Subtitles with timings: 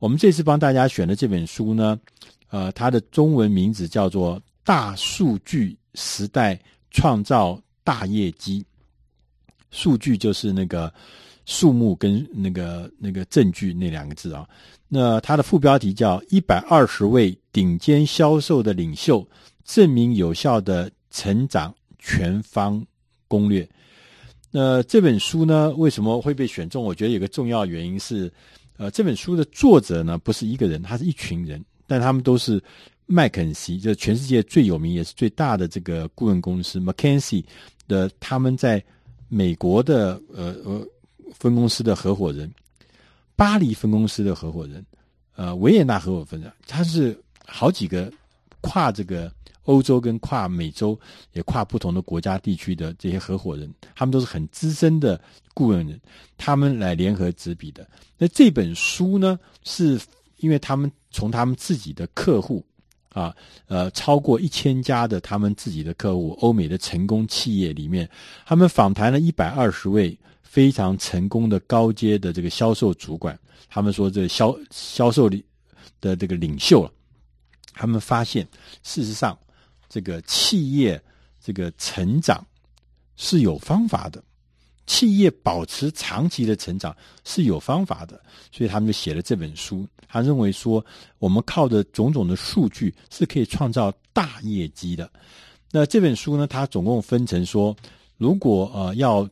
[0.00, 2.00] 我们这次帮大家选的这本书呢，
[2.48, 6.58] 呃，它的中文名字叫做《大数据时代
[6.90, 8.62] 创造大业绩》，
[9.70, 10.92] 数据就是那个
[11.44, 14.48] 数目跟那个那个证据那两个字啊。
[14.88, 19.24] 那它的副标题叫《一百二十位顶尖销售的领袖
[19.66, 22.82] 证明有效的成长全方
[23.28, 23.62] 攻略》。
[24.50, 26.82] 那这本书呢，为什么会被选中？
[26.82, 28.32] 我觉得有个重要原因是，
[28.80, 32.58] 呃，这本书的作者呢不是一个人，他是一群人，但他们都是
[33.04, 37.44] 麦肯锡，就是全世界最有名也是最大的这个顾问公司 McKenzie
[37.86, 38.82] 的他们在
[39.28, 40.82] 美国的呃呃
[41.34, 42.50] 分公司的合伙人，
[43.36, 44.82] 巴黎分公司的合伙人，
[45.36, 48.10] 呃，维也纳合伙分的，他是好几个
[48.60, 49.32] 跨这个。
[49.64, 50.98] 欧洲跟跨美洲
[51.32, 55.20] 也跨不同的国家地区的这些合伙人，他们都是很资深的
[55.54, 56.00] 顾问人，
[56.36, 57.86] 他们来联合执笔的。
[58.18, 60.00] 那这本书呢，是
[60.38, 62.64] 因为他们从他们自己的客户
[63.10, 63.32] 啊，
[63.66, 68.08] 呃，超过一千家的他们自己的客户，欧美的成功企业里面，
[68.46, 75.40] 他们访谈了一百二十位非常成功的高阶的这个销售主管，他们说这销销售的
[76.00, 76.90] 的这个领袖了，
[77.80, 78.46] 他们发现
[78.82, 79.36] 事实上。
[79.92, 81.02] 这个企业
[81.40, 82.46] 这个成长
[83.16, 84.22] 是有方法的，
[84.86, 88.22] 企业保持长期的成长是有方法的，
[88.52, 89.84] 所以他们就写了这本书。
[90.06, 90.84] 他认为说，
[91.18, 95.10] 我们靠着种种的数据是可以创造大业绩的。
[95.72, 97.76] 那这本书呢，它总共分成说，
[98.16, 99.28] 如果呃要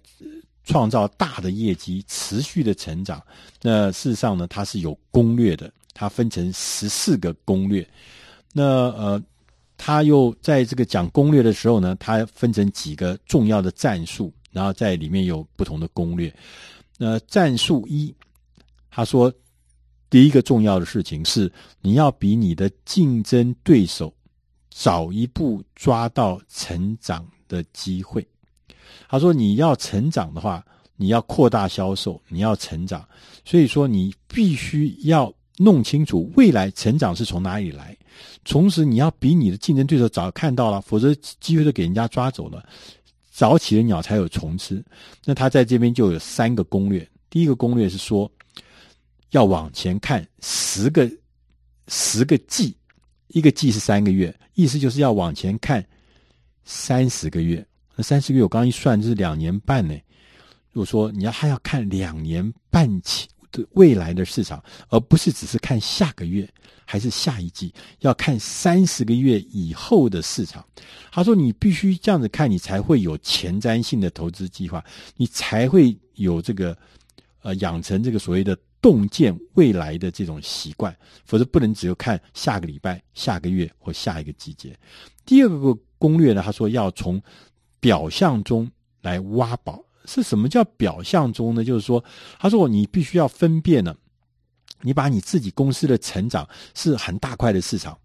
[0.65, 3.23] 创造大的业绩、持续的成长，
[3.63, 5.73] 那事实上呢，它是有攻略的。
[5.95, 7.89] 它分成十四个攻略。
[8.53, 9.23] 那呃。
[9.81, 16.35] 他又在这个讲攻略的时候呢，他分成几个重要的战术，然后在里面有不同的攻略。
[16.97, 18.13] 那战术一，
[18.91, 19.33] 他说
[20.11, 24.13] 第一个重要的事情是你要比你的竞争对手
[24.69, 28.27] 早一步抓到成长的机会。
[29.09, 33.09] 他说你要成长的话，你要扩大销售，你要成长，
[33.45, 35.33] 所以说你必须要。
[35.59, 37.97] 弄清楚未来成长是从哪里来，
[38.45, 42.65] 同时你要比你的竞争对手早看到了，否则机会都给人家抓走了。
[43.31, 44.85] 早起的鸟才有虫吃。
[45.25, 47.09] 那他在这边就有三个攻略。
[47.29, 48.31] 第一个攻略是说，
[49.31, 51.11] 要往前看十个
[51.89, 52.77] 十个季，
[53.29, 55.85] 一个季是三个月，意思就是要往前看
[56.65, 57.65] 三十个月。
[57.97, 59.95] 那三十个月我刚刚一算就是两年半呢。
[60.73, 63.29] 如果说你要还要看两年半起。
[63.51, 66.49] 的未来的市场，而不是只是看下个月
[66.85, 70.65] 还是下一季，要看三十个月以后的市场。
[71.11, 74.85] 他说：“你必须这样子看，你才会有前瞻性的投资计划，
[75.17, 76.77] 你才会有这个
[77.43, 84.79] 呃养成这个所谓的洞见未来的这种习惯，否则不能只有看下个礼拜、下个月或下一个季节。”
[85.27, 87.21] 第二个攻略呢，他说要从
[87.81, 88.71] 表象中
[89.03, 89.83] 来挖宝。
[90.09, 91.63] 是什么叫表象中呢？
[91.63, 92.03] 就是说，
[92.39, 93.95] 他说你必须要分辨呢，
[94.81, 97.97] 你把你自己公司的成长是很大块的市场，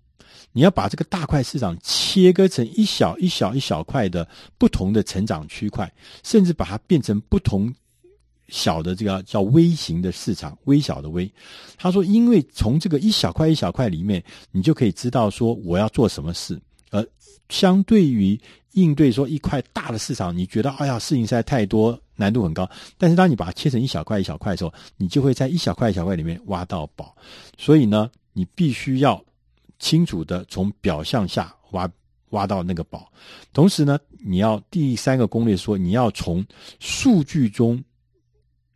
[0.51, 4.27] 你要把这个大块市场切割成一小一小一小块的
[4.57, 5.89] 不同的成长区块，
[6.23, 7.73] 甚至把它变成不同
[8.49, 11.31] 小的这个叫微型的市场，微小的微。
[11.77, 14.21] 他说，因为从这个一小块一小块里面，
[14.51, 16.61] 你就可以知道说我要做什么事，
[16.91, 17.07] 而
[17.47, 18.37] 相对于。
[18.73, 22.69] 应对说一块大的市场，你觉得哎呀，事情实在太多，难度很高。
[22.97, 27.15] 但是当你把它切成一小块一小块的时候，你就会在一小块一小块里面挖到宝。
[27.57, 29.23] 所以呢，你必须要
[29.79, 31.89] 清楚的从表象下挖
[32.31, 33.11] 挖到那个宝。
[33.53, 36.43] 同时呢，你要第三个攻略说，你要从
[36.79, 37.83] 数据中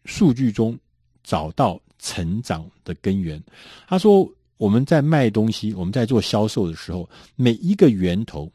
[0.05, 0.77] 数据中
[1.23, 3.43] 找到成长的根源。
[3.87, 8.51] 他说，我们在卖东西，我们在做销售的时候，每一个源头。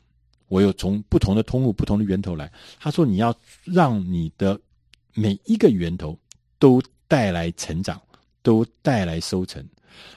[0.53, 2.53] 我有从不同的通路、不同的源头来。
[2.79, 4.61] 他说：“你要让你的
[5.15, 6.15] 每一个源头
[6.59, 7.99] 都带来成长，
[8.43, 9.67] 都带来收成。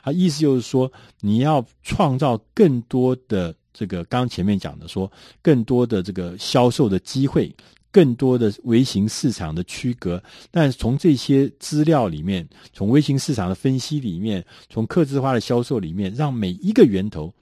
[0.04, 0.92] 他意思就是说，
[1.22, 5.10] 你要创造更多的这个，刚前面讲的说，
[5.42, 7.50] 更多的这个销售的机会，
[7.90, 10.22] 更多的微型市场的区隔。
[10.52, 17.34] 但是从这些资料里面，从微型市场的分析里面，从客制化的销售里面，让每一个源头。”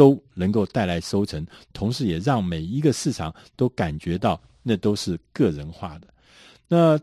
[0.00, 6.08] 都能够带来收成，同时也让每一个市场都感觉到那都是个人化的。
[6.66, 6.98] 那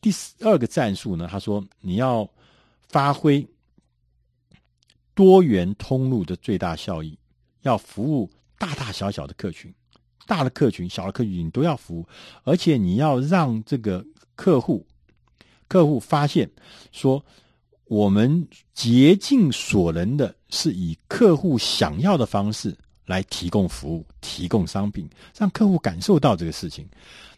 [0.00, 1.26] 第二个战术呢？
[1.28, 2.30] 他说你要
[2.88, 3.44] 发挥
[5.12, 7.18] 多元通路的最大效益，
[7.62, 9.74] 要服务大大小小的客群，
[10.24, 12.06] 大的客群、小的客群你都要服务，
[12.44, 14.06] 而且你要让这个
[14.36, 14.86] 客户
[15.66, 16.48] 客户发现
[16.92, 17.24] 说，
[17.86, 26.88] 我们竭尽所能的，是以客户想要的方式来提供服务、提供商品，让客户感受到这个事情。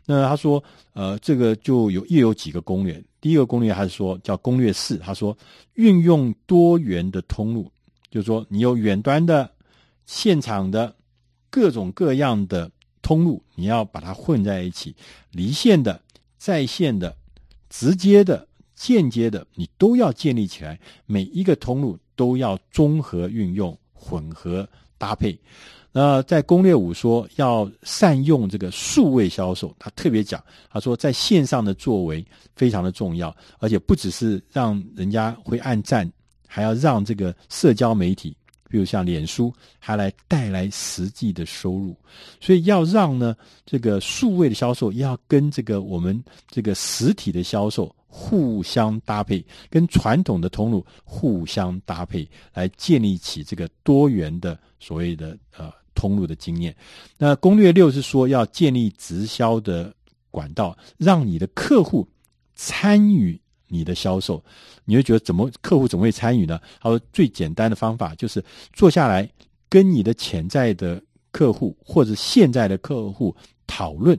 [0.05, 0.63] 那他说，
[0.93, 3.03] 呃，这个就有又有几个攻略。
[3.21, 5.37] 第一个攻略还是说叫攻略四，他说
[5.75, 7.69] 运用多元的通路，
[8.09, 9.51] 就是说你有远端的、
[10.07, 10.95] 现场的
[11.51, 12.71] 各种各样的
[13.03, 14.95] 通路，你要把它混在一起，
[15.33, 16.01] 离线的、
[16.39, 17.17] 在线的、
[17.69, 18.47] 直接的。
[18.77, 24.69] 间接的，你都要建立起来，每一个通路都要综合运用、混合
[24.99, 25.37] 搭配。
[25.91, 32.23] 那在攻略五说要善用这个数位销售，他特别讲，他说在线上的作为
[32.55, 36.07] 非常的重要，而且不只是让人家会按赞，
[36.47, 38.37] 还要让这个社交媒体，
[38.69, 41.97] 比如像脸书，还来带来实际的收入。
[42.43, 43.35] 所以要让呢
[43.65, 47.91] 这个数位的销售要跟这个我们这个实体的销售。
[48.19, 56.75] 互相搭配，跟传统的通路互相搭配，来建立起这个多元的所谓的呃通路的经验。
[57.19, 59.95] 那攻略六是说要建立直销的
[60.31, 62.09] 管道，让你的客户
[62.55, 64.43] 参与你的销售。
[64.87, 66.59] 你会觉得怎么客户怎么会参与呢？
[66.81, 68.43] 他说最简单的方法就是
[68.73, 69.31] 坐下来
[69.69, 73.37] 跟你的潜在的客户或者现在的客户
[73.67, 74.19] 讨论，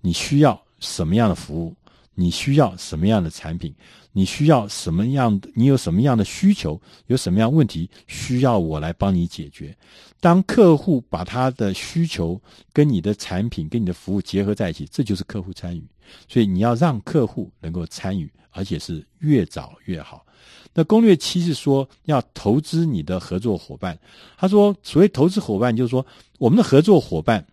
[0.00, 1.76] 你需要什么样的服务。
[2.14, 3.74] 你需要什么样的产品？
[4.12, 5.50] 你需要什么样的？
[5.54, 6.80] 你有什么样的需求？
[7.08, 9.76] 有什么样问题需要我来帮你解决？
[10.20, 12.40] 当客户把他的需求
[12.72, 15.84] 跟你的产品、跟你的服务结合在一起，这就是客户参与。
[16.28, 20.24] 所以你要让客户能够参与，而且是越早越好。
[20.72, 23.98] 那攻略七是说要投资你的合作伙伴。
[24.36, 26.06] 他说，所谓投资伙伴，就是说
[26.38, 27.44] 我们的合作伙伴。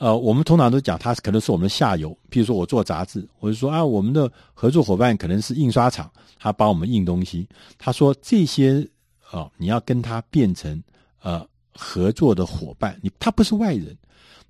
[0.00, 2.16] 呃，我们通常都讲，他可能是我们的下游。
[2.30, 7.46] 比如说，我做杂志，我就说啊，我们的合作伙伴可能是印刷厂，他帮我们印东西。
[7.76, 8.80] 他说这些
[9.20, 10.82] 啊、呃，你要跟他变成
[11.20, 13.94] 呃合作的伙伴，你他不是外人，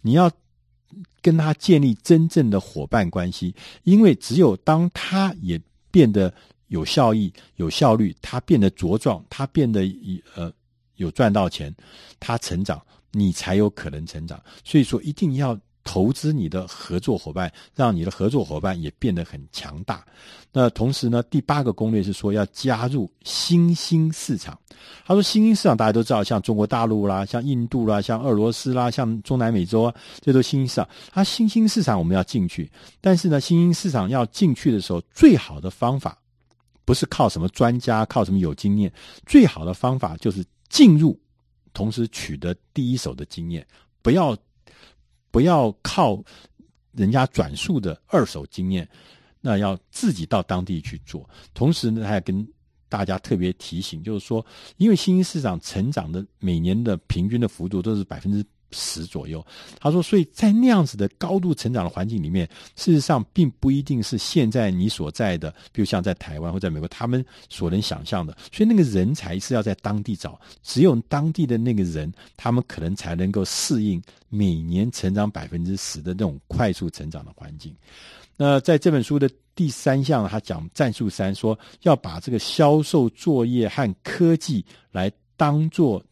[0.00, 0.30] 你要
[1.20, 3.52] 跟他建立真正的伙伴关系。
[3.82, 5.60] 因为只有当他也
[5.90, 6.32] 变得
[6.68, 9.82] 有效益、有效率，他变得茁壮，他变得
[10.36, 10.52] 呃
[10.94, 11.74] 有赚到钱，
[12.20, 12.80] 他成长。
[13.12, 20.04] 你才有可能成长，所以说一定要投资你的合作伙伴，让你的合作伙伴也变得很强大。
[20.52, 24.58] 那同时呢，第八个攻略是说要加入新兴市场。
[25.06, 30.88] 他说新兴市场大家都知道，像中国大陆啦，像印度啦，像俄罗斯啦，像中南美洲啊，这都新兴市场。
[31.10, 32.70] 他新兴市场我们要进去，
[33.00, 36.18] 但是呢，新兴市场要进去的时候，最好的方法
[36.84, 38.92] 不是靠什么专家，靠什么有经验，
[39.26, 41.18] 最好的方法就是进入。
[41.72, 43.66] 同时取得第一手的经验，
[44.02, 44.36] 不要
[45.30, 46.22] 不要靠
[46.92, 48.88] 人家转述的二手经验，
[49.40, 51.28] 那要自己到当地去做。
[51.54, 52.46] 同时呢，还要跟
[52.88, 54.44] 大家特别提醒，就是说，
[54.76, 59.44] 因为新兴市场成长的每年的平均的幅度都是百分之十左右，
[59.80, 68.36] 他说，所以在那样子的高度成长的环境里面，事实上并不一定是现在你所在的，比如像在台湾或在美国，他们所能想象的。
[68.52, 77.74] 所以那个人才是要在当地找，只有当地的那个人，他们可能才能够适应每年成长百分之十的那种快速成长的环境。
[78.36, 86.02] 那在这本书的第三项，他讲战术三，说要把这个销售作业和科技来当做。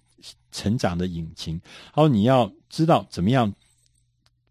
[0.50, 1.61] 成长的引擎，
[1.92, 3.52] 好，你要知道怎么样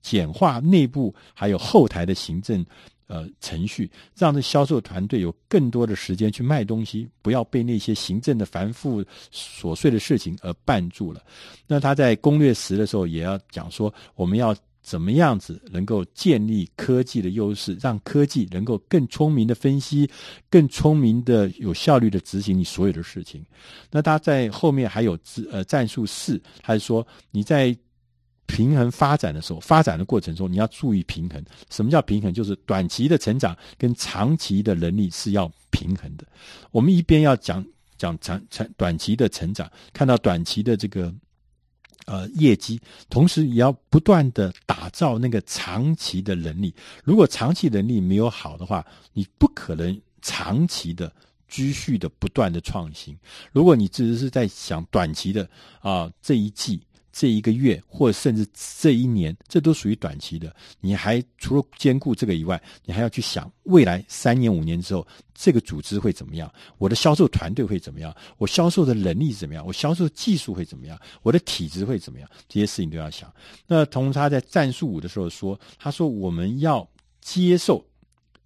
[0.01, 2.65] 简化内部还有后台的行政
[3.07, 11.21] 呃程序，让这销售团队有更多的时间去卖东西，不要被那些行政的繁复琐碎的事情而绊住了。
[11.67, 14.55] 那他在攻略十的时候也要讲说，我们要。
[14.79, 20.09] 怎么样子能够建立科技的优势，让科技能够更聪明的分析，
[20.49, 23.45] 更聪明的有效率的执行你所有的事情？
[23.91, 25.19] 那他在后面还有
[25.51, 27.77] 呃战术四，还是说你在
[28.47, 31.43] 平衡发展的时候，发展的过程中你要注意平衡。
[31.69, 32.33] 什么叫平衡？
[32.33, 36.25] 就是短期的成长跟长期的能力是要平衡的。
[36.71, 37.63] 我们一边要讲
[37.97, 41.13] 讲长长短期的成长，看到短期的这个。
[42.05, 46.73] 呃，业绩，同时也要不断的打造那个长期的能力。
[47.03, 51.11] 如果长期能力没有好的话，你不可能长期的
[51.49, 53.13] 继续的不断的创新。
[53.51, 55.49] 如果你只是在想短期的
[55.81, 56.81] 啊，这一季。
[57.19, 60.55] 这一个月，或者甚至这一年，这都属于短期的。
[60.79, 66.53] 你还除了兼顾这个以外，你还要去想未来三年、五年之后，这个组织会怎么样？
[66.77, 68.15] 我的销售团队会怎么样？
[68.37, 69.65] 我销售的能力怎么样？
[69.65, 70.95] 我销售技术会怎么样？
[71.23, 72.29] 我的体质会怎么样？
[72.47, 73.33] 这些事情都要想。
[73.65, 76.87] 那同他在战术五的时候说，他说我们要
[77.19, 77.83] 接受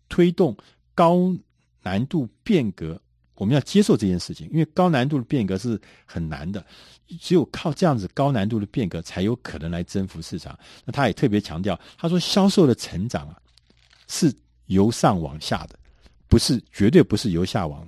[0.08, 0.56] 推动
[0.96, 1.36] 高
[1.84, 3.02] 难度变革，
[3.42, 6.64] 我们要接受这件事情，因为高难度的变革是很难的，
[7.20, 10.56] 只有靠这样子高难度的变革，才有可能来征服市场。
[10.86, 13.36] 那他也特别强调，他说销售的成长啊，
[14.08, 14.32] 是
[14.68, 15.80] 由上往下的，
[16.28, 17.84] 不是绝对不是由下往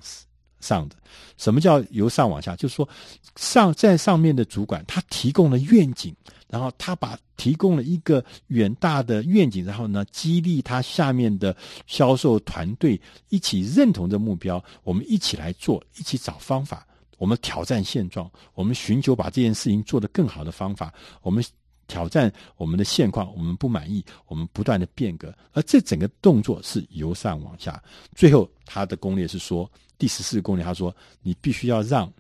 [0.60, 0.96] 上的。
[1.38, 2.56] 什么叫由上往下？
[2.56, 2.90] 就是说，
[3.36, 6.16] 上在上面的主管他提供了愿景。
[6.54, 11.58] 然后他把提供了一个远大的愿景，然后呢，激励他下面的
[11.88, 16.86] 销售团队一起认同这目标，我们一起来做，一起找方法，
[17.18, 20.94] 我们挑战现状，我们寻求把这件事情做得更好的方法，
[21.24, 21.44] 我们
[21.88, 27.82] 挑战我们的现况，我们不满意，我们不断的变革，而这整个动作是由上往下。
[28.14, 29.68] 最后他的攻略是说，
[29.98, 32.14] 第十四个攻略，他说你必须要让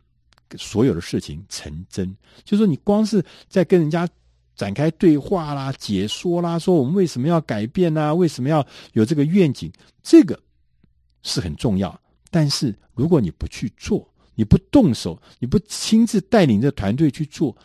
[0.57, 4.09] 所有的事情成真，就说你光是在跟人家。
[4.55, 8.13] 展开对话啦，解说啦，说我们为什么要改变呢？
[8.13, 9.71] 为什么要有这个愿景？
[10.01, 10.39] 这个
[11.21, 11.99] 是很重要。
[12.29, 17.55] 但是如果你不去做，你不动手，你不亲自带领这团队去做，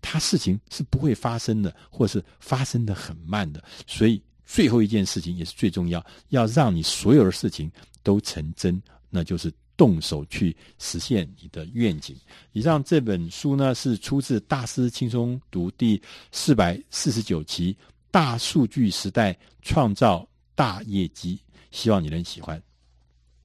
[0.00, 3.62] 它事情是不会发生的，或是发生的很慢的。
[3.86, 7.70] 所以最后一件事情也是最重要，要让你所有的事情
[8.02, 9.52] 都成真，那就是。
[9.76, 12.16] 动手去实现你的愿景。
[12.52, 16.00] 以上这本书呢，是出自《大师轻松读》第
[16.32, 17.74] 四百四十九期
[18.10, 21.38] 《大数据时代创造大业绩》，
[21.70, 22.60] 希望你能喜欢。